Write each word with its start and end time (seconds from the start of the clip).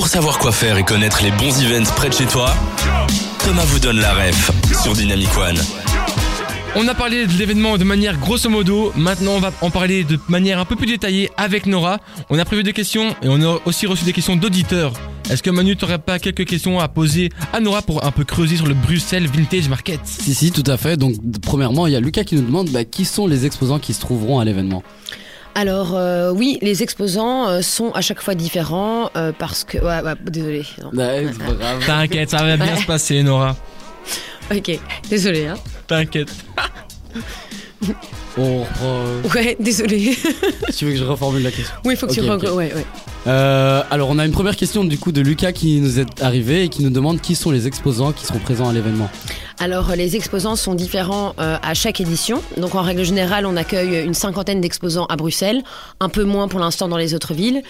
Pour 0.00 0.08
savoir 0.08 0.38
quoi 0.38 0.50
faire 0.50 0.78
et 0.78 0.82
connaître 0.82 1.22
les 1.22 1.30
bons 1.30 1.62
events 1.62 1.92
près 1.94 2.08
de 2.08 2.14
chez 2.14 2.24
toi, 2.24 2.54
Thomas 3.44 3.66
vous 3.66 3.80
donne 3.80 4.00
la 4.00 4.14
ref 4.14 4.50
sur 4.82 4.94
Dynamic 4.94 5.28
One. 5.36 5.58
On 6.74 6.88
a 6.88 6.94
parlé 6.94 7.26
de 7.26 7.32
l'événement 7.34 7.76
de 7.76 7.84
manière 7.84 8.16
grosso 8.16 8.48
modo, 8.48 8.94
maintenant 8.96 9.32
on 9.32 9.40
va 9.40 9.52
en 9.60 9.68
parler 9.68 10.04
de 10.04 10.18
manière 10.28 10.58
un 10.58 10.64
peu 10.64 10.74
plus 10.74 10.86
détaillée 10.86 11.28
avec 11.36 11.66
Nora. 11.66 11.98
On 12.30 12.38
a 12.38 12.46
prévu 12.46 12.62
des 12.62 12.72
questions 12.72 13.14
et 13.22 13.28
on 13.28 13.42
a 13.42 13.60
aussi 13.66 13.86
reçu 13.86 14.06
des 14.06 14.14
questions 14.14 14.36
d'auditeurs. 14.36 14.94
Est-ce 15.28 15.42
que 15.42 15.50
Manu 15.50 15.76
t'aurais 15.76 15.98
pas 15.98 16.18
quelques 16.18 16.46
questions 16.46 16.80
à 16.80 16.88
poser 16.88 17.28
à 17.52 17.60
Nora 17.60 17.82
pour 17.82 18.02
un 18.02 18.10
peu 18.10 18.24
creuser 18.24 18.56
sur 18.56 18.66
le 18.66 18.74
Bruxelles 18.74 19.26
Vintage 19.26 19.68
Market? 19.68 20.00
Si, 20.04 20.34
si, 20.34 20.50
tout 20.50 20.64
à 20.66 20.78
fait. 20.78 20.96
Donc, 20.96 21.16
premièrement, 21.42 21.86
il 21.86 21.92
y 21.92 21.96
a 21.96 22.00
Lucas 22.00 22.24
qui 22.24 22.36
nous 22.36 22.42
demande 22.42 22.70
bah, 22.70 22.84
qui 22.84 23.04
sont 23.04 23.26
les 23.26 23.44
exposants 23.44 23.78
qui 23.78 23.92
se 23.92 24.00
trouveront 24.00 24.38
à 24.38 24.46
l'événement? 24.46 24.82
Alors 25.54 25.94
euh, 25.94 26.30
oui, 26.30 26.58
les 26.62 26.82
exposants 26.82 27.48
euh, 27.48 27.60
sont 27.62 27.90
à 27.92 28.00
chaque 28.00 28.20
fois 28.22 28.34
différents 28.34 29.10
euh, 29.16 29.32
parce 29.36 29.64
que... 29.64 29.78
Ouais, 29.78 30.00
ouais, 30.02 30.14
désolé. 30.24 30.64
T'inquiète, 31.86 32.30
ça 32.30 32.42
va 32.44 32.56
bien 32.56 32.76
se 32.76 32.86
passer 32.86 33.22
Nora. 33.22 33.56
Ok, 34.52 34.80
désolé. 35.08 35.46
Hein. 35.46 35.54
T'inquiète. 35.86 36.34
On 38.36 38.60
reprend. 38.62 39.04
euh, 39.06 39.22
Ouais, 39.34 39.56
désolé. 39.60 40.16
tu 40.76 40.86
veux 40.86 40.90
que 40.92 40.96
je 40.98 41.04
reformule 41.04 41.42
la 41.44 41.52
question. 41.52 41.74
oui, 41.84 41.94
il 41.94 41.96
faut 41.96 42.08
que 42.08 42.12
tu... 42.14 42.20
Ok, 42.20 42.26
re- 42.26 42.48
ok. 42.48 42.56
Ouais, 42.56 42.72
ouais. 42.74 42.86
Euh, 43.26 43.82
alors, 43.90 44.08
on 44.10 44.18
a 44.18 44.24
une 44.24 44.32
première 44.32 44.56
question 44.56 44.84
du 44.84 44.98
coup 44.98 45.12
de 45.12 45.20
Lucas 45.20 45.52
qui 45.52 45.80
nous 45.80 45.98
est 46.00 46.22
arrivé 46.22 46.64
et 46.64 46.68
qui 46.68 46.82
nous 46.82 46.90
demande 46.90 47.20
qui 47.20 47.34
sont 47.34 47.50
les 47.50 47.66
exposants 47.66 48.12
qui 48.12 48.24
seront 48.24 48.38
présents 48.38 48.68
à 48.68 48.72
l'événement. 48.72 49.10
Alors 49.60 49.94
les 49.94 50.16
exposants 50.16 50.56
sont 50.56 50.74
différents 50.74 51.34
euh, 51.38 51.58
à 51.62 51.74
chaque 51.74 52.00
édition. 52.00 52.42
Donc 52.56 52.74
en 52.74 52.80
règle 52.80 53.04
générale, 53.04 53.44
on 53.44 53.58
accueille 53.58 54.06
une 54.06 54.14
cinquantaine 54.14 54.62
d'exposants 54.62 55.04
à 55.04 55.16
Bruxelles, 55.16 55.62
un 56.00 56.08
peu 56.08 56.24
moins 56.24 56.48
pour 56.48 56.60
l'instant 56.60 56.88
dans 56.88 56.96
les 56.96 57.12
autres 57.12 57.34
villes. 57.34 57.62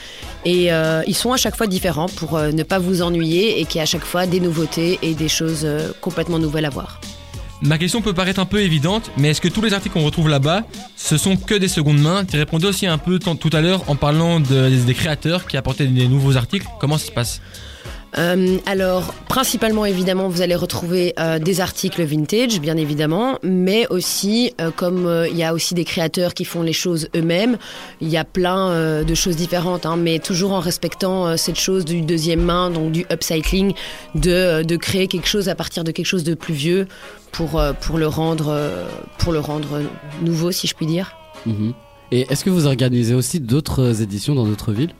Et 0.45 0.73
euh, 0.73 1.03
ils 1.09 1.17
sont 1.17 1.33
à 1.33 1.37
chaque 1.37 1.57
fois 1.57 1.67
différents 1.67 2.09
pour 2.09 2.37
euh, 2.37 2.53
ne 2.53 2.63
pas 2.63 2.79
vous 2.79 3.03
ennuyer 3.03 3.61
et 3.61 3.65
qu'il 3.65 3.77
y 3.77 3.79
ait 3.81 3.83
à 3.83 3.87
chaque 3.87 4.05
fois 4.05 4.27
des 4.27 4.39
nouveautés 4.39 5.01
et 5.03 5.15
des 5.15 5.29
choses 5.29 5.63
euh, 5.65 5.91
complètement 6.01 6.39
nouvelles 6.39 6.67
à 6.67 6.71
voir. 6.71 7.01
Ma 7.63 7.77
question 7.77 8.01
peut 8.01 8.15
paraître 8.15 8.41
un 8.41 8.47
peu 8.47 8.61
évidente, 8.63 9.11
mais 9.19 9.29
est-ce 9.31 9.41
que 9.43 9.49
tous 9.49 9.61
les 9.61 9.75
articles 9.75 9.93
qu'on 9.93 10.05
retrouve 10.05 10.29
là-bas, 10.31 10.63
ce 10.97 11.19
sont 11.19 11.37
que 11.37 11.55
des 11.55 11.69
secondes 11.69 11.99
mains? 12.01 12.25
Tu 12.25 12.37
répondais 12.39 12.67
aussi 12.67 12.87
un 12.87 12.97
peu 12.97 13.19
tout 13.19 13.51
à 13.53 13.61
l'heure 13.61 13.83
en 13.89 13.97
parlant 13.97 14.41
de- 14.41 14.71
des, 14.71 14.79
des 14.79 14.95
créateurs 14.95 15.47
qui 15.47 15.59
apportaient 15.59 15.87
des 15.87 16.09
nouveaux 16.09 16.37
articles. 16.39 16.67
Comment 16.81 16.97
ça 16.97 17.07
se 17.07 17.13
passe? 17.13 17.43
Euh, 18.19 18.59
alors, 18.67 19.15
principalement, 19.29 19.85
évidemment, 19.85 20.29
vous 20.29 20.43
allez 20.43 20.57
retrouver 20.57 21.15
euh, 21.19 21.39
des 21.39 21.61
articles 21.61 22.03
vintage, 22.03 22.61
bien 22.61 22.77
évidemment, 22.77 23.39
mais 23.43 23.87
aussi, 23.89 24.53
euh, 24.61 24.71
comme 24.71 25.07
euh, 25.07 25.29
il 25.29 25.37
y 25.37 25.45
a 25.45 25.55
aussi 25.55 25.75
des 25.75 25.85
créateurs 25.85 26.35
qui 26.35 26.45
font 26.45 26.63
les 26.63 26.73
choses 26.73 27.09
eux-mêmes, 27.15 27.57
il 28.01 28.09
y 28.09 28.17
a 28.17 28.25
plein 28.25 28.71
euh, 28.71 29.05
de 29.05 29.15
choses 29.15 29.37
différentes, 29.37 29.87
hein, 29.87 29.97
mais 29.97 30.19
toujours 30.19 30.53
en 30.53 30.61
respectant 30.61 31.27
euh, 31.27 31.37
cette 31.37 31.59
chose 31.59 31.85
du 31.85 32.03
deuxième 32.03 32.43
main, 32.43 32.71
donc 32.71 32.93
du 32.93 33.07
upcycling, 33.13 33.75
de, 34.15 34.63
de 34.63 34.77
créer 34.77 35.07
quelque 35.07 35.29
chose 35.29 35.49
à 35.49 35.55
partir 35.55 35.85
de 35.85 35.93
quelque 35.93 36.07
chose 36.07 36.25
de 36.25 36.35
plus 36.35 36.55
vieux 36.55 36.89
pour, 37.33 37.63
pour, 37.81 37.99
le, 37.99 38.09
rendre, 38.09 38.59
pour 39.19 39.33
le 39.33 39.39
rendre 39.39 39.83
nouveau, 40.21 40.51
si 40.51 40.67
je 40.67 40.75
puis 40.75 40.87
dire. 40.87 41.13
Mhm. 41.47 41.75
Et 42.13 42.27
est-ce 42.29 42.45
que 42.45 42.51
vous 42.51 42.67
organisez 42.67 43.15
aussi 43.15 43.39
d'autres 43.41 44.03
éditions 44.03 44.35
dans 44.35 44.45
d'autres 44.45 44.73
villes? 44.73 44.91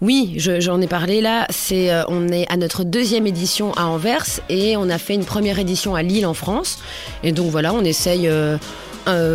Oui, 0.00 0.34
je- 0.36 0.60
j'en 0.60 0.80
ai 0.80 0.86
parlé 0.88 1.20
là. 1.20 1.46
C'est, 1.50 1.92
euh, 1.92 2.02
on 2.08 2.28
est 2.28 2.50
à 2.50 2.56
notre 2.56 2.82
deuxième 2.84 3.26
édition 3.26 3.72
à 3.74 3.84
Anvers 3.86 4.26
et 4.48 4.76
on 4.76 4.88
a 4.90 4.98
fait 4.98 5.14
une 5.14 5.24
première 5.24 5.58
édition 5.60 5.94
à 5.94 6.02
Lille 6.02 6.26
en 6.26 6.34
France. 6.34 6.78
Et 7.22 7.32
donc 7.32 7.50
voilà, 7.50 7.72
on 7.72 7.82
essaye. 7.84 8.26
euh, 8.28 8.56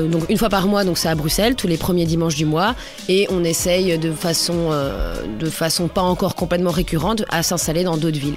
donc 0.10 0.30
une 0.30 0.38
fois 0.38 0.50
par 0.50 0.68
mois, 0.68 0.84
donc 0.84 0.98
c'est 0.98 1.08
à 1.08 1.16
Bruxelles, 1.16 1.56
tous 1.56 1.68
les 1.68 1.78
premiers 1.78 2.06
dimanches 2.06 2.36
du 2.36 2.44
mois, 2.46 2.76
et 3.08 3.26
on 3.30 3.42
essaye 3.46 3.98
de 3.98 4.12
façon, 4.12 4.68
euh, 4.72 5.16
de 5.40 5.50
façon 5.50 5.88
pas 5.88 6.02
encore 6.02 6.36
complètement 6.36 6.72
récurrente 6.72 7.24
à 7.30 7.42
s'installer 7.42 7.86
dans 7.86 7.96
d'autres 7.96 8.20
villes. 8.20 8.36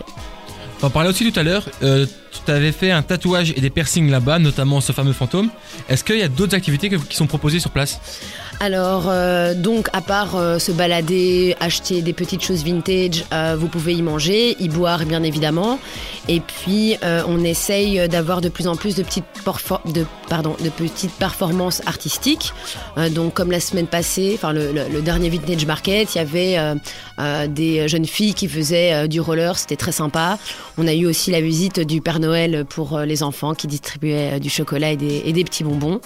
On 0.84 0.90
parlait 0.90 1.08
aussi 1.08 1.32
tout 1.32 1.40
à 1.40 1.42
l'heure, 1.42 1.64
euh, 1.82 2.04
tu 2.30 2.40
t'avais 2.40 2.70
fait 2.70 2.90
un 2.90 3.00
tatouage 3.00 3.54
et 3.56 3.60
des 3.62 3.70
piercings 3.70 4.10
là-bas, 4.10 4.38
notamment 4.38 4.82
ce 4.82 4.92
fameux 4.92 5.14
fantôme. 5.14 5.48
Est-ce 5.88 6.04
qu'il 6.04 6.18
y 6.18 6.22
a 6.22 6.28
d'autres 6.28 6.54
activités 6.54 6.90
qui 6.90 7.16
sont 7.16 7.26
proposées 7.26 7.58
sur 7.58 7.70
place? 7.70 7.98
Alors, 8.60 9.04
euh, 9.08 9.54
donc, 9.54 9.88
à 9.94 10.02
part 10.02 10.36
euh, 10.36 10.58
se 10.58 10.72
balader, 10.72 11.56
acheter 11.58 12.02
des 12.02 12.12
petites 12.12 12.42
choses 12.42 12.64
vintage, 12.64 13.24
vous 13.56 13.68
pouvez 13.68 13.94
y 13.94 14.02
manger, 14.02 14.56
y 14.60 14.68
boire, 14.68 15.06
bien 15.06 15.22
évidemment. 15.22 15.78
Et 16.28 16.40
puis, 16.40 16.96
euh, 17.02 17.22
on 17.28 17.44
essaye 17.44 18.08
d'avoir 18.08 18.40
de 18.40 18.48
plus 18.48 18.66
en 18.66 18.76
plus 18.76 18.94
de 18.94 19.02
petites, 19.02 19.24
de, 19.92 20.06
pardon, 20.28 20.56
de 20.62 20.70
petites 20.70 21.12
performances 21.12 21.82
artistiques. 21.86 22.52
Euh, 22.96 23.10
donc, 23.10 23.34
comme 23.34 23.50
la 23.50 23.60
semaine 23.60 23.86
passée, 23.86 24.32
enfin, 24.34 24.52
le, 24.52 25.02
dernier 25.02 25.28
Vintage 25.28 25.66
Market, 25.66 26.14
il 26.14 26.18
y 26.18 26.20
avait 26.20 26.56
euh, 26.58 27.46
des 27.46 27.88
jeunes 27.88 28.06
filles 28.06 28.32
qui 28.32 28.48
faisaient 28.48 29.06
du 29.06 29.20
roller, 29.20 29.58
c'était 29.58 29.76
très 29.76 29.92
sympa. 29.92 30.38
On 30.78 30.86
a 30.86 30.94
eu 30.94 31.06
aussi 31.06 31.30
la 31.30 31.42
visite 31.42 31.80
du 31.80 32.00
Père 32.00 32.20
Noël 32.20 32.64
pour 32.64 32.98
les 33.00 33.22
enfants 33.22 33.54
qui 33.54 33.66
distribuait 33.66 34.40
du 34.40 34.48
chocolat 34.48 34.92
et 34.92 34.96
des, 34.96 35.22
et 35.26 35.32
des 35.32 35.44
petits 35.44 35.64
bonbons. 35.64 36.00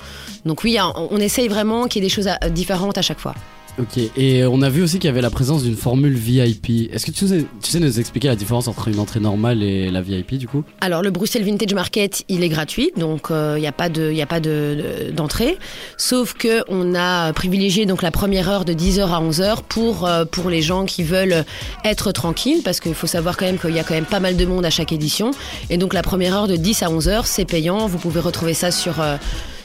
Donc 0.45 0.65
oui, 0.65 0.79
on, 0.97 1.19
essaye 1.19 1.49
vraiment 1.49 1.87
qu'il 1.87 2.03
y 2.03 2.07
ait 2.07 2.09
des 2.09 2.15
choses 2.15 2.29
différentes 2.51 2.99
à 2.99 3.03
chaque 3.03 3.21
fois. 3.21 3.35
Ok, 3.81 4.01
et 4.17 4.45
on 4.45 4.61
a 4.63 4.69
vu 4.69 4.83
aussi 4.83 4.99
qu'il 4.99 5.07
y 5.07 5.11
avait 5.11 5.21
la 5.21 5.31
présence 5.31 5.63
d'une 5.63 5.77
formule 5.77 6.13
VIP. 6.15 6.91
Est-ce 6.93 7.07
que 7.07 7.13
tu 7.13 7.29
sais, 7.29 7.79
nous 7.79 8.01
expliquer 8.01 8.27
la 8.27 8.35
différence 8.35 8.67
entre 8.67 8.89
une 8.89 8.99
entrée 8.99 9.21
normale 9.21 9.63
et 9.63 9.89
la 9.93 10.01
VIP 10.03 10.35
du 10.35 10.49
coup? 10.49 10.65
Alors 10.81 11.01
le 11.01 11.11
Bruxelles 11.11 11.45
Vintage 11.45 11.73
Market, 11.75 12.25
il 12.29 12.43
est 12.43 12.49
gratuit, 12.49 12.91
donc 12.97 13.31
euh, 13.31 13.55
il 13.57 13.61
n'y 13.61 13.69
a 13.69 13.73
pas 13.73 13.89
de, 13.89 14.11
y 14.11 14.21
a 14.21 14.27
pas 14.27 14.41
de- 14.41 15.13
d'entrée. 15.15 15.57
Sauf 15.97 16.35
que 16.35 16.65
on 16.69 16.97
a 16.97 17.33
privilégié 17.33 17.87
donc 17.87 18.03
la 18.03 18.11
première 18.11 18.49
heure 18.49 18.65
de 18.65 18.73
10h 18.73 19.03
à 19.11 19.21
11h 19.23 19.59
pour 19.69 20.07
euh, 20.09 20.25
pour 20.25 20.51
les 20.51 20.61
gens 20.61 20.85
qui 20.85 21.05
veulent 21.05 21.45
être 21.85 22.11
tranquilles, 22.11 22.63
parce 22.65 22.81
qu'il 22.81 22.95
faut 22.95 23.07
savoir 23.07 23.37
quand 23.37 23.47
même 23.47 23.59
qu'il 23.61 23.75
y 23.77 23.79
a 23.79 23.85
quand 23.85 23.95
même 23.95 24.07
pas 24.07 24.19
mal 24.21 24.37
de 24.37 24.45
monde 24.45 24.65
à 24.65 24.71
chaque 24.71 24.91
édition. 24.91 25.31
Et 25.71 25.79
donc 25.79 25.95
la 25.95 26.03
première 26.03 26.35
heure 26.35 26.49
de 26.49 26.57
10 26.57 26.83
à 26.83 26.89
11h, 26.89 27.23
c'est 27.27 27.45
payant. 27.45 27.87
Vous 27.87 27.99
pouvez 27.99 28.19
retrouver 28.19 28.55
ça 28.55 28.73
sur 28.73 29.01
euh, 29.01 29.17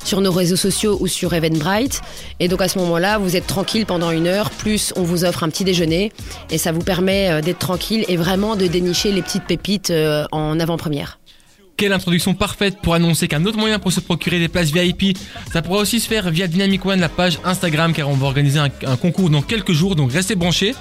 sur 0.03 0.21
nos 0.21 0.31
réseaux 0.31 0.55
sociaux 0.55 0.97
ou 0.99 1.07
sur 1.07 1.33
Eventbrite. 1.33 2.01
Et 2.39 2.47
donc 2.47 2.61
à 2.61 2.67
ce 2.67 2.77
moment-là, 2.79 3.17
vous 3.17 3.35
êtes 3.35 3.47
tranquille 3.47 3.85
pendant 3.85 4.11
une 4.11 4.27
heure, 4.27 4.49
plus 4.49 4.93
on 4.95 5.03
vous 5.03 5.25
offre 5.25 5.43
un 5.43 5.49
petit 5.49 5.63
déjeuner. 5.63 6.11
Et 6.49 6.57
ça 6.57 6.71
vous 6.71 6.81
permet 6.81 7.31
euh, 7.31 7.41
d'être 7.41 7.59
tranquille 7.59 8.05
et 8.07 8.17
vraiment 8.17 8.55
de 8.55 8.67
dénicher 8.67 9.11
les 9.11 9.21
petites 9.21 9.45
pépites 9.45 9.89
euh, 9.89 10.25
en 10.31 10.59
avant-première. 10.59 11.19
Quelle 11.75 11.91
introduction 11.91 12.35
parfaite 12.35 12.77
pour 12.83 12.93
annoncer 12.93 13.27
qu'un 13.27 13.45
autre 13.45 13.57
moyen 13.57 13.79
pour 13.79 13.91
se 13.91 13.99
procurer 13.99 14.39
des 14.39 14.47
places 14.47 14.71
VIP, 14.71 15.17
ça 15.51 15.61
pourra 15.63 15.79
aussi 15.79 15.99
se 15.99 16.07
faire 16.07 16.29
via 16.29 16.47
Dynamic 16.47 16.85
One, 16.85 16.99
la 16.99 17.09
page 17.09 17.39
Instagram, 17.43 17.93
car 17.93 18.09
on 18.09 18.13
va 18.13 18.27
organiser 18.27 18.59
un, 18.59 18.69
un 18.85 18.95
concours 18.95 19.31
dans 19.31 19.41
quelques 19.41 19.71
jours, 19.71 19.95
donc 19.95 20.11
restez 20.11 20.35
branchés. 20.35 20.75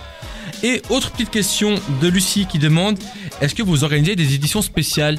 Et 0.62 0.82
autre 0.90 1.10
petite 1.10 1.30
question 1.30 1.74
de 2.00 2.08
Lucie 2.08 2.46
qui 2.46 2.58
demande, 2.58 2.98
est-ce 3.40 3.54
que 3.54 3.62
vous 3.62 3.84
organisez 3.84 4.14
des 4.14 4.34
éditions 4.34 4.62
spéciales? 4.62 5.18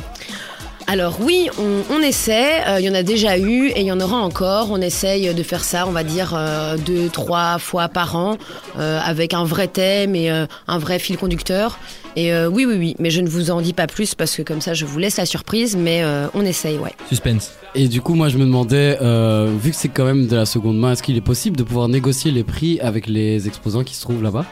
Alors 0.87 1.17
oui, 1.21 1.49
on, 1.89 2.01
essaie, 2.01 2.61
euh, 2.67 2.79
il 2.79 2.85
y 2.85 2.89
en 2.89 2.93
a 2.93 3.03
déjà 3.03 3.37
eu 3.37 3.67
et 3.69 3.81
il 3.81 3.85
y 3.85 3.91
en 3.91 3.99
aura 3.99 4.17
encore. 4.17 4.69
On 4.71 4.81
essaye 4.81 5.33
de 5.33 5.43
faire 5.43 5.63
ça, 5.63 5.87
on 5.87 5.91
va 5.91 6.03
dire, 6.03 6.33
euh, 6.35 6.77
deux, 6.77 7.09
trois 7.09 7.57
fois 7.57 7.87
par 7.87 8.15
an, 8.15 8.37
euh, 8.77 8.99
avec 9.03 9.33
un 9.33 9.43
vrai 9.43 9.67
thème 9.67 10.15
et 10.15 10.29
un 10.29 10.77
vrai 10.77 10.99
fil 10.99 11.17
conducteur. 11.17 11.79
Et 12.15 12.35
oui, 12.45 12.65
oui, 12.65 12.75
oui, 12.77 12.95
mais 12.99 13.09
je 13.09 13.21
ne 13.21 13.27
vous 13.27 13.49
en 13.49 13.61
dis 13.61 13.73
pas 13.73 13.87
plus 13.87 14.13
parce 14.13 14.35
que 14.35 14.41
comme 14.43 14.61
ça, 14.61 14.73
je 14.73 14.85
vous 14.85 14.99
laisse 14.99 15.17
la 15.17 15.25
surprise, 15.25 15.75
mais 15.75 16.03
on 16.33 16.45
essaye, 16.45 16.77
ouais. 16.77 16.93
Suspense. 17.09 17.51
Et 17.75 17.87
du 17.87 18.01
coup, 18.01 18.13
moi 18.13 18.29
je 18.29 18.37
me 18.37 18.45
demandais, 18.45 18.99
euh, 19.01 19.51
vu 19.59 19.71
que 19.71 19.75
c'est 19.75 19.89
quand 19.89 20.05
même 20.05 20.27
de 20.27 20.35
la 20.35 20.45
seconde 20.45 20.77
main, 20.77 20.91
est-ce 20.91 21.01
qu'il 21.01 21.17
est 21.17 21.21
possible 21.21 21.57
de 21.57 21.63
pouvoir 21.63 21.87
négocier 21.87 22.31
les 22.31 22.43
prix 22.43 22.79
avec 22.79 23.07
les 23.07 23.47
exposants 23.47 23.83
qui 23.83 23.95
se 23.95 24.01
trouvent 24.01 24.21
là-bas? 24.21 24.45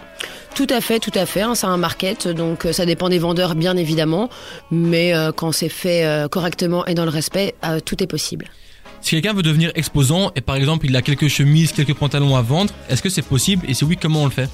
Tout 0.55 0.67
à 0.69 0.81
fait, 0.81 0.99
tout 0.99 1.11
à 1.13 1.25
fait. 1.27 1.41
hein, 1.41 1.53
c'est 1.53 1.67
un 1.67 1.77
market, 1.77 2.27
donc 2.27 2.65
euh, 2.65 2.73
ça 2.73 2.85
dépend 2.85 3.09
des 3.09 3.19
vendeurs, 3.19 3.53
bien 3.55 3.77
évidemment. 3.77 4.29
Mais 4.71 5.13
euh, 5.13 5.31
quand 5.31 5.51
c'est 5.51 5.69
fait 5.69 6.27
correctement 6.31 6.85
et 6.87 6.95
dans 6.95 7.05
le 7.05 7.11
respect, 7.11 7.53
tout 7.85 8.01
est 8.01 8.07
possible. 8.07 8.49
Si 9.01 9.11
quelqu'un 9.15 9.33
veut 9.33 9.41
devenir 9.41 9.71
exposant 9.75 10.31
et 10.35 10.41
par 10.41 10.55
exemple 10.55 10.85
il 10.85 10.95
a 10.95 11.01
quelques 11.01 11.27
chemises, 11.27 11.71
quelques 11.71 11.95
pantalons 11.95 12.35
à 12.35 12.41
vendre, 12.41 12.73
est-ce 12.89 13.01
que 13.01 13.09
c'est 13.09 13.21
possible 13.23 13.65
et 13.67 13.73
si 13.73 13.83
oui, 13.83 13.97
comment 13.99 14.21
on 14.21 14.25
le 14.25 14.31
fait 14.31 14.49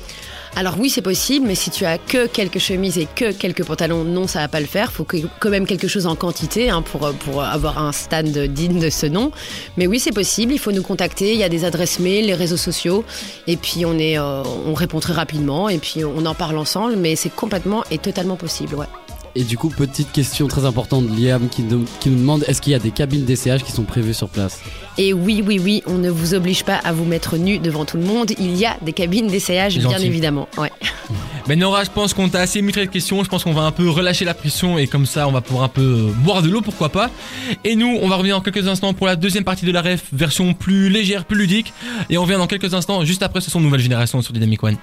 Alors 0.56 0.76
oui, 0.80 0.90
c'est 0.90 1.02
possible, 1.02 1.46
mais 1.46 1.56
si 1.56 1.70
tu 1.70 1.86
as 1.86 1.98
que 1.98 2.28
quelques 2.28 2.60
chemises 2.60 2.98
et 2.98 3.08
que 3.14 3.34
quelques 3.34 3.66
pantalons, 3.66 4.04
non, 4.04 4.26
ça 4.26 4.40
va 4.40 4.48
pas 4.48 4.62
le 4.62 4.66
faire. 4.66 4.92
Faut 4.92 5.06
quand 5.06 5.50
même 5.50 5.68
quelque 5.68 5.88
chose 5.88 6.08
en 6.08 6.16
quantité 6.16 6.70
hein, 6.70 6.82
pour, 6.82 7.12
pour 7.20 7.44
avoir 7.44 7.78
un 7.78 7.92
stand 7.92 8.38
digne 8.38 8.80
de 8.80 8.90
ce 8.90 9.06
nom. 9.06 9.32
Mais 9.76 9.86
oui, 9.86 10.00
c'est 10.00 10.14
possible. 10.14 10.54
Il 10.54 10.60
faut 10.60 10.72
nous 10.72 10.82
contacter. 10.82 11.34
Il 11.34 11.40
y 11.40 11.44
a 11.44 11.50
des 11.50 11.66
adresses 11.66 12.00
mail, 12.00 12.26
les 12.26 12.34
réseaux 12.34 12.58
sociaux, 12.58 13.04
et 13.48 13.58
puis 13.58 13.86
on 13.86 13.98
est, 14.00 14.18
euh, 14.18 14.44
on 14.66 14.74
répond 14.74 15.00
très 15.00 15.14
rapidement 15.14 15.70
et 15.70 15.78
puis 15.78 16.06
on 16.06 16.26
en 16.26 16.36
parle 16.36 16.58
ensemble. 16.58 16.96
Mais 16.96 17.16
c'est 17.16 17.34
complètement 17.34 17.84
et 17.92 17.98
totalement 17.98 18.38
possible. 18.38 18.76
Ouais. 18.76 18.88
Et 19.40 19.44
du 19.44 19.56
coup, 19.56 19.70
petite 19.70 20.12
question 20.12 20.48
très 20.48 20.66
importante, 20.66 21.06
Liam 21.16 21.48
qui, 21.48 21.62
nous- 21.62 21.86
qui 22.00 22.10
nous 22.10 22.18
demande 22.18 22.44
est-ce 22.48 22.60
qu'il 22.60 22.72
y 22.72 22.76
a 22.76 22.80
des 22.80 22.90
cabines 22.90 23.24
d'essayage 23.24 23.64
qui 23.64 23.72
sont 23.72 23.84
prévues 23.84 24.16
sur 24.16 24.30
place? 24.30 24.60
Et 24.98 25.14
oui, 25.14 25.44
oui, 25.46 25.60
oui, 25.64 25.84
on 25.86 26.00
ne 26.00 26.10
vous 26.10 26.34
oblige 26.34 26.64
pas 26.64 26.78
à 26.78 26.92
vous 26.92 27.06
mettre 27.06 27.38
nu 27.38 27.60
devant 27.60 27.86
tout 27.86 27.98
le 27.98 28.04
monde. 28.04 28.32
Il 28.40 28.56
y 28.58 28.66
a 28.66 28.76
des 28.82 28.94
cabines 28.94 29.28
d'essayage, 29.28 29.78
bien 29.78 30.00
évidemment. 30.00 30.48
Ouais. 30.58 30.72
Mais 31.48 31.56
Nora, 31.56 31.84
je 31.84 31.90
pense 31.92 32.14
qu'on 32.16 32.28
t'a 32.28 32.42
assez 32.42 32.62
mis 32.62 32.72
de 32.74 32.84
questions. 32.86 33.24
Je 33.24 33.30
pense 33.30 33.44
qu'on 33.44 33.54
va 33.54 33.62
un 33.62 33.72
peu 33.72 33.88
relâcher 33.90 34.26
la 34.26 34.34
pression 34.34 34.78
et 34.78 34.88
comme 34.88 35.06
ça, 35.06 35.28
on 35.28 35.32
va 35.32 35.40
pouvoir 35.42 35.64
un 35.66 35.70
peu 35.70 35.82
euh, 36.10 36.12
boire 36.24 36.42
de 36.42 36.50
l'eau, 36.50 36.60
pourquoi 36.62 36.90
pas. 36.90 37.10
Et 37.64 37.76
nous, 37.76 37.98
on 38.02 38.10
va 38.10 38.16
revenir 38.18 38.36
dans 38.36 38.42
quelques 38.42 38.68
instants 38.68 38.94
pour 38.94 39.08
la 39.08 39.16
deuxième 39.16 39.46
partie 39.46 39.66
de 39.66 39.72
la 39.72 39.82
ref, 39.82 40.04
version 40.12 40.54
plus 40.54 40.90
légère, 40.90 41.24
plus 41.26 41.38
ludique. 41.38 41.72
Et 42.10 42.18
on 42.18 42.24
revient 42.24 42.36
dans 42.38 42.48
quelques 42.48 42.74
instants, 42.74 43.06
juste 43.06 43.24
après 43.24 43.40
ce 43.40 43.50
son 43.50 43.62
Nouvelle 43.62 43.80
Génération 43.80 44.22
sur 44.22 44.34
Dynamic 44.34 44.62
One. 44.64 44.76